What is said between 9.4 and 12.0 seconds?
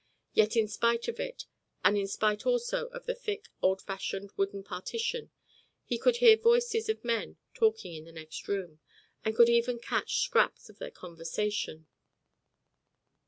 even catch scraps of their conversation.